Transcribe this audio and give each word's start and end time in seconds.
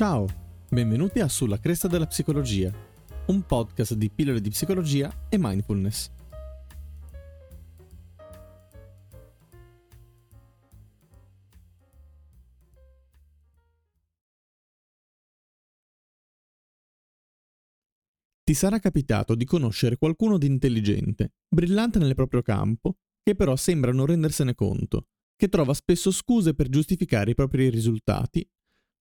Ciao, 0.00 0.26
benvenuti 0.70 1.20
a 1.20 1.28
Sulla 1.28 1.58
Cresta 1.58 1.86
della 1.86 2.06
Psicologia, 2.06 2.72
un 3.26 3.42
podcast 3.42 3.92
di 3.92 4.08
pillole 4.08 4.40
di 4.40 4.48
psicologia 4.48 5.26
e 5.28 5.36
mindfulness. 5.38 6.10
Ti 18.42 18.54
sarà 18.54 18.78
capitato 18.78 19.34
di 19.34 19.44
conoscere 19.44 19.98
qualcuno 19.98 20.38
di 20.38 20.46
intelligente, 20.46 21.34
brillante 21.46 21.98
nel 21.98 22.14
proprio 22.14 22.40
campo, 22.40 22.96
che 23.22 23.34
però 23.34 23.54
sembra 23.54 23.92
non 23.92 24.06
rendersene 24.06 24.54
conto, 24.54 25.08
che 25.36 25.50
trova 25.50 25.74
spesso 25.74 26.10
scuse 26.10 26.54
per 26.54 26.70
giustificare 26.70 27.32
i 27.32 27.34
propri 27.34 27.68
risultati 27.68 28.48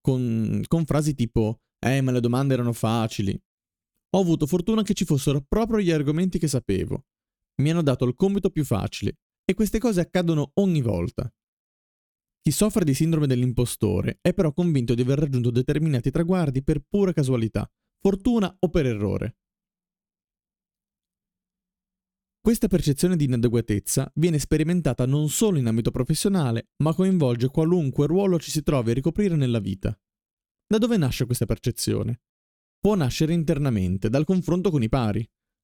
con, 0.02 0.64
con 0.68 0.86
frasi 0.86 1.14
tipo 1.14 1.62
Eh, 1.82 2.02
ma 2.02 2.12
le 2.12 2.20
domande 2.20 2.54
erano 2.54 2.74
facili. 2.74 3.40
Ho 4.16 4.20
avuto 4.20 4.46
fortuna 4.46 4.82
che 4.84 4.94
ci 4.94 5.06
fossero 5.06 5.42
proprio 5.48 5.80
gli 5.80 5.92
argomenti 5.92 6.38
che 6.38 6.48
sapevo. 6.48 7.06
Mi 7.62 7.72
hanno 7.72 7.84
dato 7.84 8.06
il 8.06 8.16
compito 8.16 8.50
più 8.50 8.66
facile 8.66 9.20
e 9.46 9.54
queste 9.54 9.80
cose 9.80 10.02
accadono 10.02 10.52
ogni 10.56 10.82
volta. 10.82 11.32
Chi 12.42 12.52
soffre 12.52 12.84
di 12.84 12.94
sindrome 12.94 13.28
dell'impostore 13.28 14.20
è 14.22 14.34
però 14.34 14.52
convinto 14.54 14.94
di 14.94 15.02
aver 15.02 15.20
raggiunto 15.20 15.52
determinati 15.52 16.10
traguardi 16.10 16.64
per 16.64 16.82
pura 16.82 17.14
casualità, 17.14 17.70
fortuna 18.00 18.54
o 18.60 18.70
per 18.70 18.86
errore. 18.86 19.38
Questa 22.50 22.68
percezione 22.68 23.16
di 23.16 23.26
inadeguatezza 23.26 24.12
viene 24.16 24.40
sperimentata 24.40 25.06
non 25.06 25.30
solo 25.30 25.60
in 25.60 25.68
ambito 25.68 25.92
professionale, 25.92 26.70
ma 26.78 26.96
coinvolge 26.96 27.50
qualunque 27.50 28.08
ruolo 28.08 28.40
ci 28.40 28.50
si 28.50 28.64
trovi 28.64 28.90
a 28.90 28.96
ricoprire 28.96 29.36
nella 29.36 29.60
vita. 29.60 29.96
Da 30.66 30.80
dove 30.80 30.98
nasce 30.98 31.28
questa 31.28 31.46
percezione? 31.46 32.22
Può 32.80 32.96
nascere 32.96 33.34
internamente, 33.34 34.10
dal 34.10 34.26
confronto 34.26 34.72
con 34.72 34.82
i 34.82 34.90
pari. 34.90 35.24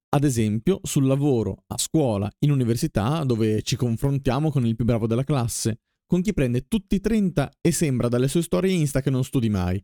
Ad 0.09 0.25
esempio, 0.25 0.79
sul 0.83 1.07
lavoro, 1.07 1.63
a 1.65 1.77
scuola, 1.79 2.31
in 2.41 2.51
università, 2.51 3.23
dove 3.23 3.63
ci 3.63 3.75
confrontiamo 3.75 4.51
con 4.51 4.63
il 4.67 4.75
più 4.75 4.85
bravo 4.85 5.07
della 5.07 5.23
classe, 5.23 5.79
con 6.05 6.21
chi 6.21 6.33
prende 6.33 6.67
tutti 6.67 6.93
i 6.93 7.01
30 7.01 7.51
e 7.61 7.71
sembra 7.71 8.09
dalle 8.09 8.27
sue 8.27 8.43
storie 8.43 8.71
Insta 8.71 9.01
che 9.01 9.09
non 9.09 9.23
studi 9.23 9.49
mai, 9.49 9.83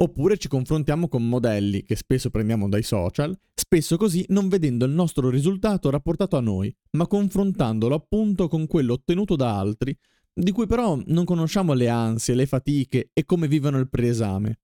Oppure 0.00 0.36
ci 0.36 0.46
confrontiamo 0.46 1.08
con 1.08 1.28
modelli 1.28 1.82
che 1.82 1.96
spesso 1.96 2.30
prendiamo 2.30 2.68
dai 2.68 2.84
social, 2.84 3.36
spesso 3.52 3.96
così 3.96 4.24
non 4.28 4.48
vedendo 4.48 4.84
il 4.84 4.92
nostro 4.92 5.28
risultato 5.28 5.90
rapportato 5.90 6.36
a 6.36 6.40
noi, 6.40 6.72
ma 6.92 7.08
confrontandolo 7.08 7.96
appunto 7.96 8.46
con 8.46 8.68
quello 8.68 8.92
ottenuto 8.92 9.34
da 9.34 9.58
altri, 9.58 9.96
di 10.32 10.52
cui 10.52 10.68
però 10.68 10.96
non 11.06 11.24
conosciamo 11.24 11.72
le 11.72 11.88
ansie, 11.88 12.36
le 12.36 12.46
fatiche 12.46 13.10
e 13.12 13.24
come 13.24 13.48
vivono 13.48 13.78
il 13.78 13.88
preesame. 13.88 14.60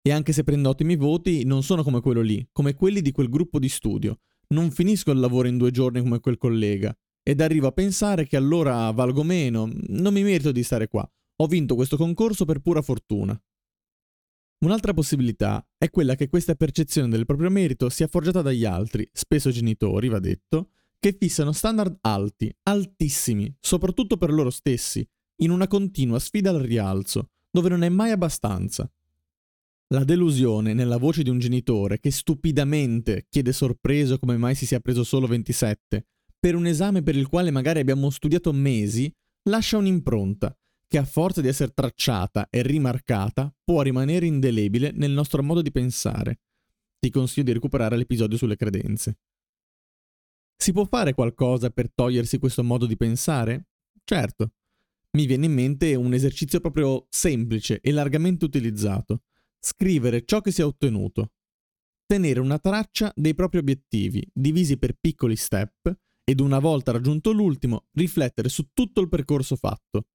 E 0.00 0.10
anche 0.10 0.32
se 0.32 0.42
prendo 0.42 0.70
ottimi 0.70 0.96
voti, 0.96 1.44
non 1.44 1.62
sono 1.62 1.82
come 1.82 2.00
quello 2.00 2.22
lì, 2.22 2.48
come 2.52 2.74
quelli 2.74 3.02
di 3.02 3.12
quel 3.12 3.28
gruppo 3.28 3.58
di 3.58 3.68
studio. 3.68 4.20
Non 4.48 4.70
finisco 4.70 5.10
il 5.10 5.20
lavoro 5.20 5.46
in 5.46 5.58
due 5.58 5.70
giorni 5.70 6.00
come 6.00 6.20
quel 6.20 6.38
collega. 6.38 6.96
Ed 7.22 7.42
arrivo 7.42 7.66
a 7.66 7.72
pensare 7.72 8.26
che 8.26 8.36
allora 8.36 8.90
valgo 8.92 9.22
meno, 9.22 9.70
non 9.88 10.14
mi 10.14 10.22
merito 10.22 10.52
di 10.52 10.62
stare 10.62 10.88
qua. 10.88 11.08
Ho 11.36 11.46
vinto 11.46 11.74
questo 11.74 11.96
concorso 11.96 12.44
per 12.44 12.60
pura 12.60 12.82
fortuna. 12.82 13.40
Un'altra 14.62 14.92
possibilità 14.94 15.66
è 15.76 15.90
quella 15.90 16.14
che 16.14 16.28
questa 16.28 16.54
percezione 16.54 17.08
del 17.08 17.26
proprio 17.26 17.50
merito 17.50 17.88
sia 17.88 18.06
forgiata 18.06 18.42
dagli 18.42 18.64
altri, 18.64 19.08
spesso 19.12 19.50
genitori, 19.50 20.08
va 20.08 20.20
detto, 20.20 20.70
che 21.00 21.16
fissano 21.18 21.50
standard 21.50 21.98
alti, 22.02 22.54
altissimi, 22.62 23.52
soprattutto 23.58 24.16
per 24.16 24.32
loro 24.32 24.50
stessi, 24.50 25.04
in 25.40 25.50
una 25.50 25.66
continua 25.66 26.20
sfida 26.20 26.50
al 26.50 26.60
rialzo, 26.60 27.30
dove 27.50 27.70
non 27.70 27.82
è 27.82 27.88
mai 27.88 28.12
abbastanza. 28.12 28.88
La 29.88 30.04
delusione 30.04 30.74
nella 30.74 30.96
voce 30.96 31.24
di 31.24 31.30
un 31.30 31.40
genitore 31.40 31.98
che 31.98 32.12
stupidamente 32.12 33.26
chiede 33.28 33.52
sorpreso 33.52 34.18
come 34.18 34.36
mai 34.36 34.54
si 34.54 34.64
sia 34.64 34.78
preso 34.78 35.02
solo 35.02 35.26
27, 35.26 36.06
per 36.38 36.54
un 36.54 36.66
esame 36.66 37.02
per 37.02 37.16
il 37.16 37.26
quale 37.26 37.50
magari 37.50 37.80
abbiamo 37.80 38.10
studiato 38.10 38.52
mesi, 38.52 39.12
lascia 39.48 39.76
un'impronta 39.76 40.56
che 40.92 40.98
a 40.98 41.06
forza 41.06 41.40
di 41.40 41.48
essere 41.48 41.72
tracciata 41.72 42.48
e 42.50 42.60
rimarcata 42.60 43.50
può 43.64 43.80
rimanere 43.80 44.26
indelebile 44.26 44.90
nel 44.92 45.10
nostro 45.10 45.42
modo 45.42 45.62
di 45.62 45.72
pensare. 45.72 46.40
Ti 46.98 47.08
consiglio 47.08 47.46
di 47.46 47.52
recuperare 47.54 47.96
l'episodio 47.96 48.36
sulle 48.36 48.56
credenze. 48.56 49.16
Si 50.54 50.70
può 50.70 50.84
fare 50.84 51.14
qualcosa 51.14 51.70
per 51.70 51.90
togliersi 51.90 52.36
questo 52.36 52.62
modo 52.62 52.84
di 52.84 52.98
pensare? 52.98 53.68
Certo. 54.04 54.52
Mi 55.12 55.24
viene 55.24 55.46
in 55.46 55.54
mente 55.54 55.94
un 55.94 56.12
esercizio 56.12 56.60
proprio 56.60 57.06
semplice 57.08 57.80
e 57.80 57.90
largamente 57.90 58.44
utilizzato. 58.44 59.22
Scrivere 59.60 60.26
ciò 60.26 60.42
che 60.42 60.50
si 60.50 60.60
è 60.60 60.64
ottenuto. 60.66 61.30
Tenere 62.04 62.38
una 62.38 62.58
traccia 62.58 63.10
dei 63.16 63.34
propri 63.34 63.60
obiettivi, 63.60 64.22
divisi 64.30 64.76
per 64.76 64.98
piccoli 65.00 65.36
step, 65.36 65.90
ed 66.22 66.40
una 66.40 66.58
volta 66.58 66.92
raggiunto 66.92 67.32
l'ultimo, 67.32 67.86
riflettere 67.92 68.50
su 68.50 68.68
tutto 68.74 69.00
il 69.00 69.08
percorso 69.08 69.56
fatto 69.56 70.08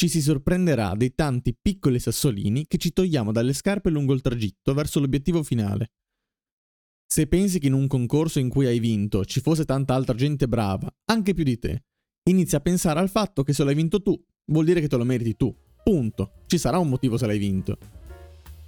ci 0.00 0.08
si 0.08 0.22
sorprenderà 0.22 0.94
dei 0.94 1.12
tanti 1.12 1.56
piccoli 1.60 1.98
sassolini 1.98 2.68
che 2.68 2.78
ci 2.78 2.92
togliamo 2.92 3.32
dalle 3.32 3.52
scarpe 3.52 3.90
lungo 3.90 4.14
il 4.14 4.20
tragitto 4.20 4.72
verso 4.72 5.00
l'obiettivo 5.00 5.42
finale. 5.42 5.90
Se 7.04 7.26
pensi 7.26 7.58
che 7.58 7.66
in 7.66 7.72
un 7.72 7.88
concorso 7.88 8.38
in 8.38 8.48
cui 8.48 8.66
hai 8.66 8.78
vinto 8.78 9.24
ci 9.24 9.40
fosse 9.40 9.64
tanta 9.64 9.94
altra 9.94 10.14
gente 10.14 10.46
brava, 10.46 10.88
anche 11.06 11.34
più 11.34 11.42
di 11.42 11.58
te, 11.58 11.82
inizia 12.30 12.58
a 12.58 12.60
pensare 12.60 13.00
al 13.00 13.10
fatto 13.10 13.42
che 13.42 13.52
se 13.52 13.64
l'hai 13.64 13.74
vinto 13.74 14.00
tu, 14.00 14.16
vuol 14.52 14.66
dire 14.66 14.80
che 14.80 14.86
te 14.86 14.96
lo 14.96 15.04
meriti 15.04 15.34
tu. 15.34 15.52
Punto. 15.82 16.42
Ci 16.46 16.58
sarà 16.58 16.78
un 16.78 16.88
motivo 16.88 17.16
se 17.16 17.26
l'hai 17.26 17.38
vinto. 17.38 17.76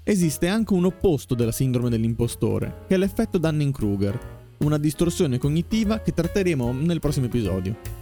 Esiste 0.03 0.49
anche 0.49 0.73
un 0.73 0.87
opposto 0.87 1.37
della 1.37 1.53
sindrome 1.53 1.91
dell'impostore, 1.91 2.87
che 2.89 2.97
è 2.97 2.99
l'effetto 2.99 3.39
Dunning-Kruger, 3.39 4.57
una 4.65 4.79
distorsione 4.79 5.39
cognitiva 5.39 6.01
che 6.01 6.13
tratteremo 6.13 6.73
nel 6.73 6.99
prossimo 6.99 7.27
episodio. 7.27 8.00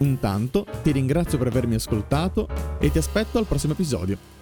Intanto 0.00 0.66
ti 0.82 0.92
ringrazio 0.92 1.36
per 1.36 1.48
avermi 1.48 1.74
ascoltato 1.74 2.48
e 2.78 2.90
ti 2.90 2.98
aspetto 2.98 3.38
al 3.38 3.46
prossimo 3.46 3.74
episodio. 3.74 4.39